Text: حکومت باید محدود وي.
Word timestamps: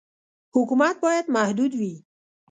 حکومت 0.55 0.95
باید 1.03 1.25
محدود 1.35 1.71
وي. 1.79 1.93